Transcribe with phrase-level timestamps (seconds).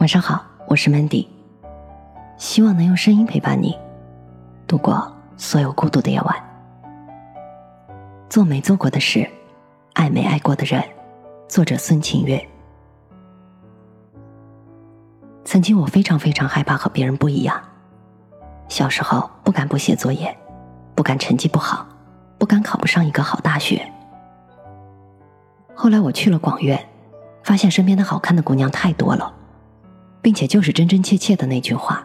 [0.00, 1.28] 晚上好，我是 Mandy，
[2.38, 3.78] 希望能用声音陪伴你
[4.66, 6.34] 度过所有孤独的夜晚。
[8.26, 9.28] 做没做过的事，
[9.92, 10.82] 爱没爱过的人。
[11.46, 12.42] 作者孙晴月。
[15.44, 17.62] 曾经我非常非常害怕和别人不一样，
[18.68, 20.34] 小时候不敢不写作业，
[20.94, 21.86] 不敢成绩不好，
[22.38, 23.86] 不敢考不上一个好大学。
[25.74, 26.88] 后来我去了广院，
[27.44, 29.34] 发现身边的好看的姑娘太多了，
[30.22, 32.04] 并且就是真真切切的那句话：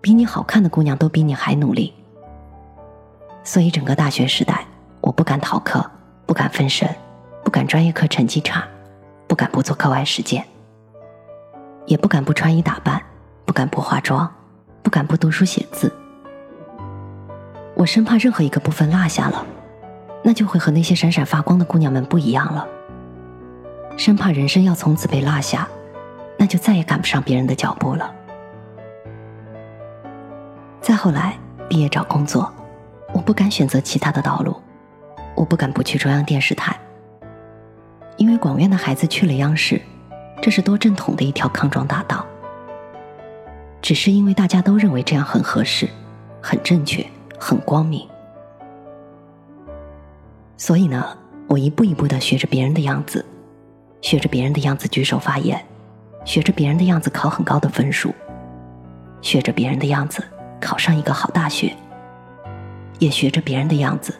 [0.00, 1.92] 比你好看的姑娘都比你还努力。
[3.42, 4.66] 所以整个大学时代，
[5.00, 5.84] 我不敢逃课，
[6.26, 6.88] 不敢分神，
[7.42, 8.64] 不敢专业课成绩差，
[9.26, 10.44] 不敢不做课外实践。
[11.86, 13.02] 也不敢不穿衣打扮，
[13.44, 14.30] 不敢不化妆，
[14.82, 15.92] 不敢不读书写字。
[17.76, 19.44] 我生怕任何一个部分落下了，
[20.22, 22.66] 那就会和那些闪闪发光的姑娘们不一样了。
[23.98, 25.68] 生怕人生要从此被落下，
[26.44, 28.14] 那就再也赶不上别人的脚步了。
[30.78, 31.38] 再后来
[31.70, 32.52] 毕业找工作，
[33.14, 34.54] 我不敢选择其他的道路，
[35.34, 36.78] 我不敢不去中央电视台，
[38.18, 39.80] 因为广院的孩子去了央视。
[40.42, 42.26] 这是多正统的一条康庄大道，
[43.80, 45.88] 只是因为大家都认为这样很合适、
[46.42, 47.06] 很正确、
[47.38, 48.06] 很光明，
[50.58, 51.16] 所以呢，
[51.48, 53.24] 我一步一步的学着别人的样子，
[54.02, 55.64] 学着别人的样子举手发言，
[56.24, 58.14] 学着别人的样子考很高的分数，
[59.20, 60.22] 学着别人的样子
[60.60, 61.74] 考上一个好大学，
[62.98, 64.14] 也学着别人的样子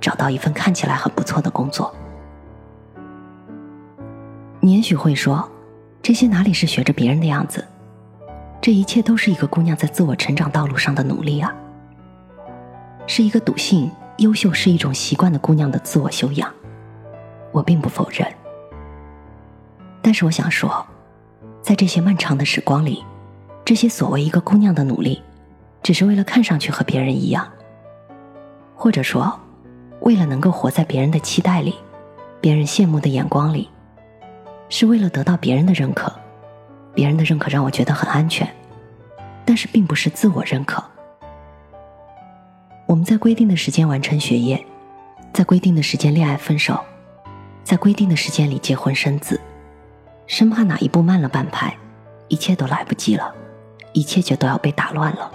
[0.00, 1.94] 找到一份看起来很不错的工作。
[4.60, 5.48] 你也许会说。
[6.02, 7.66] 这些哪里是学着别人的样子？
[8.60, 11.52] 这一切都是一个姑娘在自我成长道路上的努力啊！
[13.08, 16.48] 是一个笃信优秀是一种习惯的姑娘的自我修养。
[17.50, 18.24] 我并不否认，
[20.00, 20.86] 但是我想说，
[21.66, 23.04] 在这些漫长的时光里，
[23.64, 25.20] 这些所谓一个姑娘的努力，
[25.82, 27.44] 只是为了看上去和别人一样，
[28.76, 29.36] 或者说，
[30.02, 31.74] 为了能够活在别人的期待里，
[32.40, 33.68] 别人羡慕的眼光里。
[34.68, 36.12] 是为了得到别人的认可，
[36.94, 38.48] 别人的认可让我觉得很安全，
[39.44, 40.80] 但是并不是自我认可。
[42.86, 44.64] 我们在规定的时间完成学业，
[45.32, 46.78] 在规定的时间恋爱分手，
[47.64, 49.40] 在规定的时间里结婚生子，
[50.26, 51.76] 生怕哪一步慢了半拍，
[52.28, 53.32] 一切都来不及了，
[53.92, 55.30] 一切就都要被打乱了。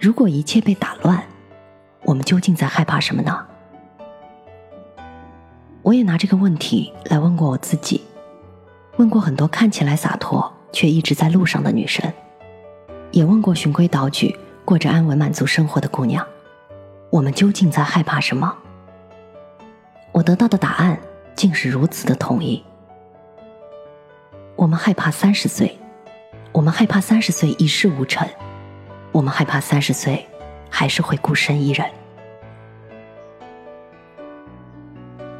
[0.00, 1.22] 如果一切被打乱，
[2.04, 3.46] 我们究竟在害怕什么呢？
[5.82, 8.04] 我也拿这个问题来问过我自己，
[8.96, 12.12] 问过很多看起来洒脱却一直在路上的女生，
[13.10, 16.24] 也问过循规蹈矩过着安稳满足生活的姑娘，
[17.10, 18.56] 我们究竟在害怕什么？
[20.12, 20.98] 我得到的答案
[21.38, 22.60] 竟是如此的统一：
[24.56, 25.78] 我们害怕三十岁，
[26.50, 28.28] 我们害怕三十岁一事无成，
[29.12, 30.26] 我们害怕三十岁
[30.68, 31.88] 还是会孤身一人。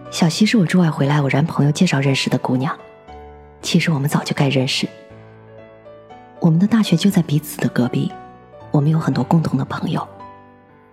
[0.09, 2.79] 小溪是我驻外回来偶然朋友介绍认识的姑娘，
[3.61, 4.89] 其实我们早就该认识。
[6.39, 8.13] 我们的大学就在彼此的隔壁，
[8.71, 10.07] 我们有很多共同的朋友，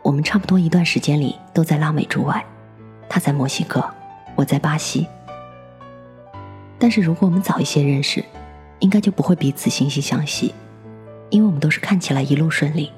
[0.02, 2.44] 我们差不多一段时间里都在拉美驻外，
[3.08, 3.88] 她在墨西哥，
[4.36, 5.08] 我在巴西。
[6.78, 8.24] 但是如果我们早一些认识，
[8.80, 10.54] 应该就不会彼此惺惺相惜，
[11.30, 12.92] 因为我们都是看起来一路顺利，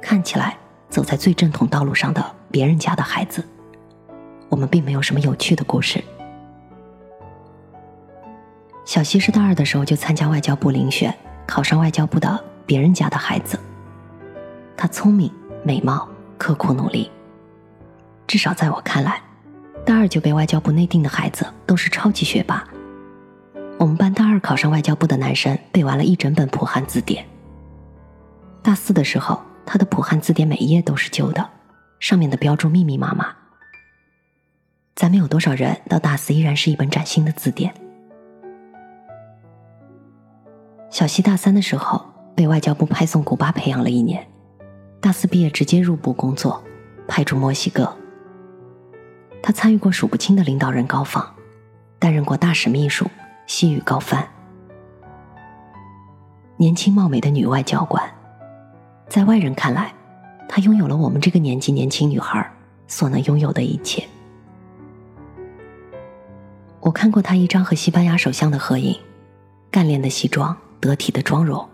[0.00, 0.56] 看起来
[0.90, 3.42] 走在最正统道路上的别人家的孩子。
[4.50, 6.04] 我们并没有什么有趣的故事。
[8.84, 11.12] 小西是大二的时候就参加外交部遴选，
[11.46, 13.58] 考上外交部的别人家的孩子。
[14.76, 15.32] 他聪明、
[15.64, 16.06] 美貌、
[16.36, 17.10] 刻苦努力。
[18.26, 19.20] 至少在我看来，
[20.04, 22.62] 二就被外交部内定的孩子都是超级学霸。
[23.78, 27.24] 我们班大二考上外交部的男生背完了一整本普汉字典。
[28.62, 31.48] 大四的时候，他的普汉字典每一页都是旧的，
[32.00, 33.34] 上面的标注密密麻麻。
[34.94, 37.72] 咱们有多少人到大四依然是一本崭新的字典？
[40.90, 42.04] 小西大三的时候
[42.36, 44.28] 被外交部派送古巴培养了一年，
[45.00, 46.62] 大四毕业直接入部工作，
[47.08, 47.96] 派驻墨西哥。
[49.46, 51.34] 他参与过数不清的领导人高访，
[51.98, 53.10] 担任过大使秘书、
[53.46, 54.26] 西语高翻。
[56.56, 58.02] 年轻貌美的女外交官，
[59.06, 59.92] 在外人看来，
[60.48, 62.50] 她拥有了我们这个年纪年轻女孩
[62.88, 64.02] 所能拥有的一切。
[66.80, 68.98] 我看过他一张和西班牙首相的合影，
[69.70, 71.68] 干练的西装，得体的妆容，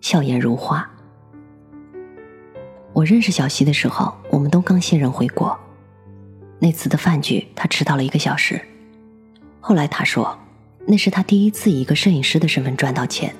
[0.00, 0.90] 笑颜如花。
[2.94, 5.54] 我认识小西的时候，我们都刚卸任回国。
[6.62, 8.60] 那次的饭局，他迟到了一个小时。
[9.60, 10.38] 后来他说，
[10.86, 13.34] 那是他第一次以一个摄影师的身份赚到钱，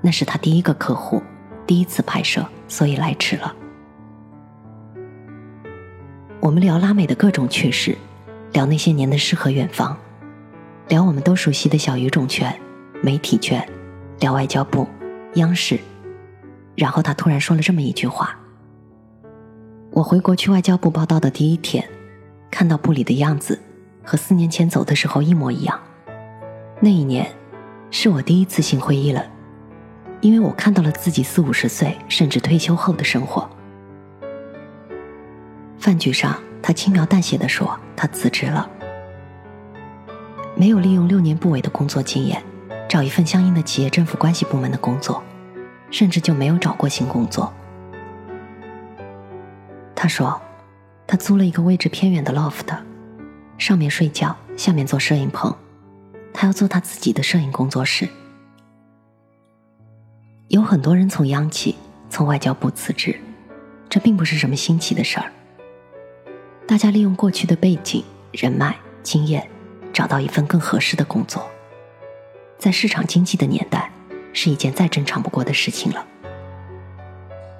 [0.00, 1.20] 那是他第一个客户，
[1.66, 3.54] 第一次拍摄，所以来迟了。
[6.38, 7.98] 我们聊拉美的各种趣事，
[8.52, 9.96] 聊那些年的诗和远方，
[10.88, 12.54] 聊我们都熟悉的小语种圈、
[13.02, 13.66] 媒体圈，
[14.20, 14.86] 聊外交部、
[15.34, 15.78] 央视。
[16.76, 18.38] 然后他突然说了这么一句话
[19.90, 21.88] ：“我回国去外交部报道的第一天，
[22.54, 23.58] 看到布里的样子。”
[24.06, 25.80] 和四年前走的时候一模一样。
[26.78, 27.26] 那一年，
[27.90, 29.24] 是我第一次心灰意冷，
[30.20, 33.48] 因为我看到了自己四五十岁甚至退休后的生活。
[35.78, 38.68] 饭局上，他轻描淡写的说他辞职了，
[40.54, 42.42] 没有利用六年部委的工作经验，
[42.86, 45.22] 找一份相应的企业政府关系部门的工作，
[45.90, 47.50] 甚至就没有找过新工作。
[49.94, 50.38] 他说，
[51.06, 52.76] 他租了一个位置偏远的 loft。
[53.56, 55.54] 上面睡觉，下面做摄影棚，
[56.32, 58.08] 他要做他自己的摄影工作室。
[60.48, 61.76] 有很多人从央企、
[62.10, 63.18] 从外交部辞职，
[63.88, 65.32] 这并不是什么新奇的事儿。
[66.66, 69.48] 大家利用过去的背景、人脉、经验，
[69.92, 71.48] 找到一份更合适的工作，
[72.58, 73.90] 在市场经济的年代，
[74.32, 76.04] 是一件再正常不过的事情了。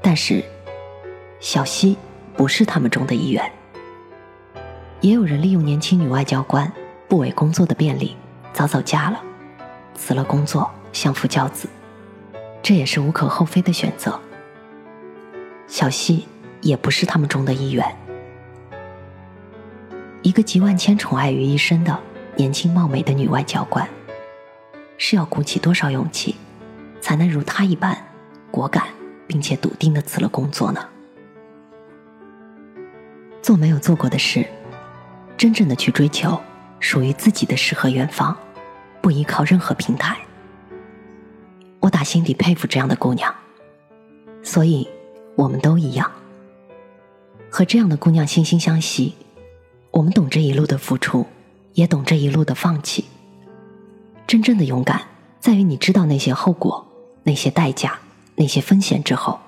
[0.03, 0.45] 但是，
[1.41, 1.97] 小西
[2.37, 3.51] 不是他们中的一员。
[5.01, 6.71] 也有人利用年轻女外交官
[7.09, 8.17] 部委工作的便利，
[8.53, 9.21] 早早嫁了，
[9.95, 11.69] 辞了工作相夫教子，
[12.63, 14.19] 这也是无可厚非的选择。
[15.67, 16.27] 小西
[16.63, 17.97] 也不是他们中的一员。
[20.23, 21.99] 一个集万千宠爱于一身的
[22.37, 23.87] 年轻貌美的女外交官，
[24.97, 26.37] 是要鼓起多少勇气，
[27.03, 27.95] 才能如她一般
[28.51, 28.85] 果敢
[29.27, 30.89] 并且笃定的辞了工作呢？
[33.45, 34.49] 做没有做过的事。
[35.37, 36.41] 真正的去追求
[36.81, 38.35] 属于自己的诗和远方，
[39.03, 40.17] 不依靠任何平台。
[41.81, 43.35] 我打心底佩服这样的姑娘，
[44.43, 44.89] 所以
[45.37, 46.11] 我们都一样，
[47.51, 49.15] 和这样的姑娘惺惺相惜。
[49.91, 51.27] 我们懂这一路的付出，
[51.75, 53.05] 也懂这一路的放弃。
[54.27, 55.03] 真正的勇敢，
[55.39, 56.87] 在于你知道那些后果、
[57.25, 57.99] 那些代价、
[58.37, 59.39] 那些风险之后，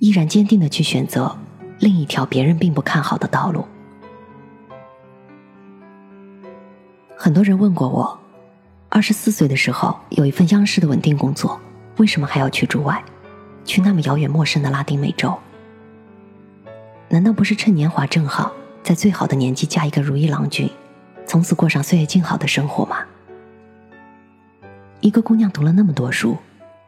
[0.00, 1.38] 依然坚定的去选择
[1.78, 3.66] 另一条别人并不看好的道路。
[7.16, 8.18] 很多人问过我，
[8.88, 11.58] 二十四岁的时候有一份央视的稳定工作，
[11.96, 13.02] 为什么还要去驻外，
[13.64, 15.34] 去那么遥远陌生的拉丁美洲？
[17.08, 20.68] 难道不是趁年华正好，在最好的年纪嫁一个如意郎君，
[21.26, 22.98] 从此过上岁月静好的生活吗？
[25.00, 26.36] 一个姑娘读了那么多书，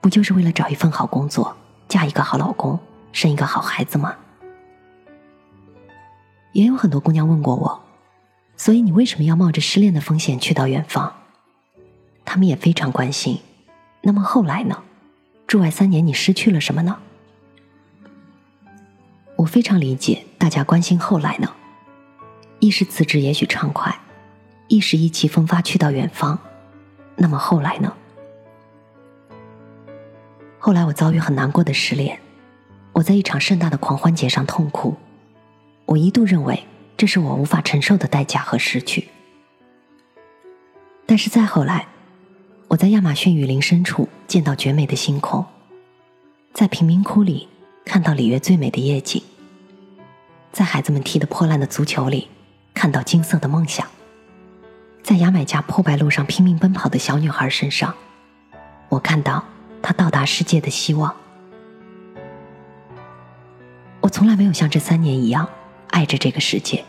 [0.00, 1.56] 不就是为了找一份好工作，
[1.88, 2.78] 嫁一个好老公，
[3.12, 4.14] 生一个好孩子吗？
[6.56, 7.84] 也有很多姑娘问过我。
[8.56, 11.12] 所以你为什么要冒着失恋的风险去到远方？
[12.24, 13.40] 他们也非常关心。
[14.00, 14.82] 那么后来呢？
[15.46, 16.96] 驻外三年你失去了什么呢？
[19.36, 21.52] 我非常理解大家关心后来呢。
[22.58, 23.94] 一时辞职也许畅快，
[24.66, 26.38] 一时意气风发去到远方。
[27.16, 27.92] 那么后来呢？
[30.58, 32.18] 后来我遭遇很难过的失恋，
[32.94, 34.96] 我在一场盛大的狂欢节上痛哭。
[35.86, 36.62] 我一度认为。
[36.98, 39.08] 这是我无法承受的代价和失去。
[41.04, 41.86] 但是再后来，
[42.68, 45.44] 我在亚马逊雨林深处见到绝美的星空，
[46.54, 47.46] 在贫民窟里
[47.84, 49.22] 看到里约最美的夜景，
[50.52, 52.28] 在孩子们踢得破烂的足球里
[52.72, 53.86] 看到金色的梦想，
[55.02, 57.94] 在牙买加破败路上拼命奔跑的小女孩身上，
[58.88, 59.44] 我看到
[59.82, 61.14] 她到达世界的希望。
[64.00, 65.46] 我从来没有像这三年一样。
[65.88, 66.84] 爱着这个世界，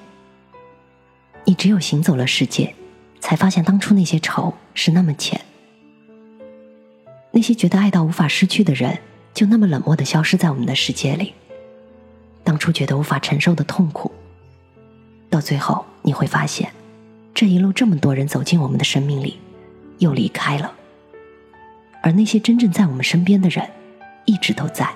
[1.45, 2.73] 你只有行走了世界，
[3.19, 5.41] 才发现当初那些愁是那么浅。
[7.31, 8.99] 那些觉得爱到无法失去的人，
[9.33, 11.33] 就那么冷漠的消失在我们的世界里。
[12.43, 14.11] 当初觉得无法承受的痛苦，
[15.29, 16.71] 到最后你会发现，
[17.33, 19.37] 这一路这么多人走进我们的生命里，
[19.99, 20.73] 又离开了。
[22.01, 23.69] 而那些真正在我们身边的人，
[24.25, 24.89] 一直都在。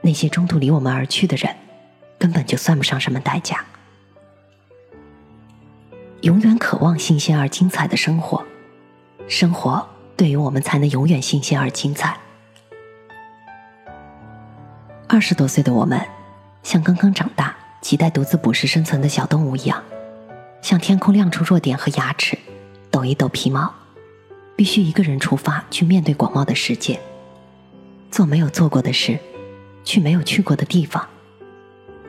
[0.00, 1.54] 那些中途离我们而去的人。
[2.20, 3.64] 根本就算不上什么代价。
[6.20, 8.44] 永远渴望新鲜而精彩的生活，
[9.26, 12.20] 生活对于我们才能永远新鲜而精彩。
[15.08, 15.98] 二十多岁的我们，
[16.62, 19.82] 像刚刚长大、期待独自捕食生存的小动物一样，
[20.60, 22.38] 向天空亮出弱点和牙齿，
[22.90, 23.72] 抖一抖皮毛，
[24.54, 27.00] 必须一个人出发去面对广袤的世界，
[28.10, 29.18] 做没有做过的事，
[29.84, 31.08] 去没有去过的地方。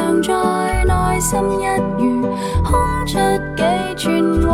[0.00, 1.64] 常在内心一
[1.98, 2.22] 隅
[2.64, 3.18] 空出
[3.54, 3.62] 几
[3.96, 4.48] 寸，为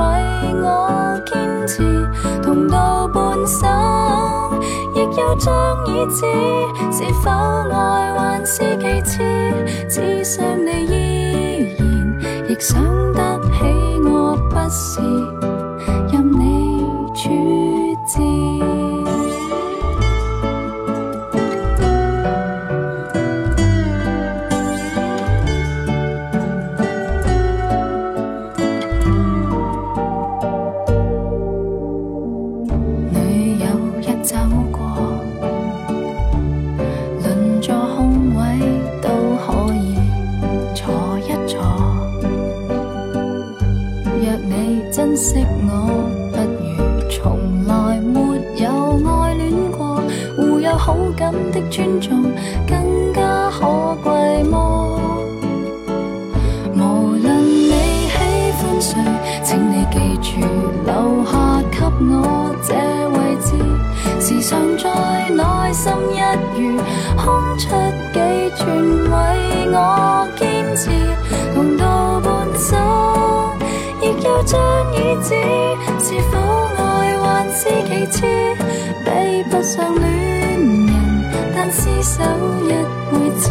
[0.60, 2.04] 我坚持。
[2.42, 3.68] 同到半生，
[4.94, 5.54] 亦有将
[5.86, 6.26] 已知，
[6.90, 9.22] 是否爱还是其次。
[9.88, 15.00] 只想你依然，亦想得起我，不是
[16.12, 16.84] 任你
[17.14, 17.30] 处
[18.06, 18.45] 置。
[47.26, 48.20] 从来没
[48.62, 50.00] 有爱恋过。
[50.36, 52.22] 互有好感的尊重，
[52.68, 53.66] 更加可
[54.04, 55.00] 贵么？
[56.76, 57.72] 无论你
[58.06, 58.14] 喜
[58.62, 58.94] 欢谁，
[59.42, 60.38] 请你记住
[60.86, 62.70] 留下给我这
[63.10, 63.48] 位置。
[64.20, 65.42] 时常在内
[65.72, 66.16] 心一
[66.54, 66.78] 隅
[67.16, 67.24] 空
[67.58, 67.66] 出
[68.14, 68.16] 几
[68.54, 68.64] 寸，
[69.10, 69.14] 为
[69.72, 70.44] 我坚
[70.76, 70.90] 持，
[71.56, 72.24] 同到半
[72.56, 72.78] 生。
[74.00, 74.60] 亦要将
[74.94, 75.34] 椅子，
[75.98, 76.38] 是否
[76.76, 77.05] 爱
[77.58, 78.26] 是其次，
[79.02, 79.08] 比
[79.50, 80.92] 不上恋人，
[81.54, 82.22] 但厮守
[82.64, 82.68] 一
[83.10, 83.44] 辈子。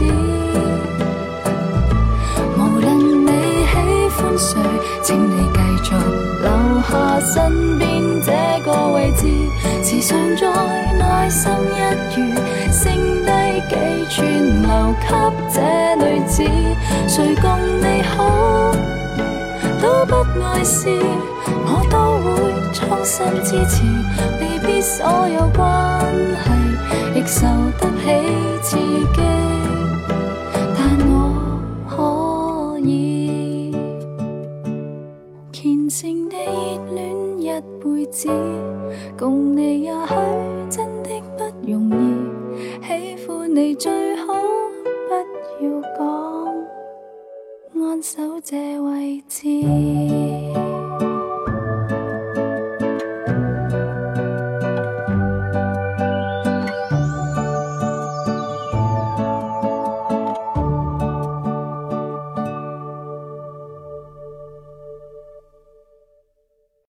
[2.56, 2.86] 无论
[3.26, 3.28] 你
[3.66, 3.74] 喜
[4.16, 4.62] 欢谁，
[5.02, 5.96] 请你继续
[6.44, 6.48] 留
[6.88, 7.88] 下身边
[8.22, 8.30] 这
[8.64, 9.26] 个位置，
[9.84, 10.44] 时常在
[11.00, 11.76] 内心一
[12.14, 12.16] 隅
[12.72, 12.84] 剩
[13.26, 13.28] 低
[13.68, 13.74] 几
[14.12, 14.16] 寸，
[14.62, 14.70] 留
[15.02, 15.04] 给
[15.52, 15.58] 这
[15.98, 16.44] 女子，
[17.08, 17.44] 谁共
[17.82, 18.22] 你好？
[19.82, 20.90] 都不碍事，
[21.76, 22.32] 我都会
[22.72, 23.84] 衷心支持。
[24.40, 25.60] 未必所有关
[26.42, 26.46] 系
[27.20, 27.46] 亦受
[27.78, 28.06] 得起
[28.62, 28.78] 刺
[29.14, 29.22] 激，
[30.78, 30.80] 但
[31.10, 31.12] 我
[31.90, 33.76] 可以
[35.52, 37.04] 虔诚地热恋
[37.42, 38.30] 一辈子。
[39.18, 40.14] 共你也许
[40.70, 44.15] 真的不容易，喜欢你最